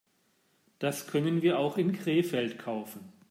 [0.79, 3.13] Das können wir auch in Krefeld kaufen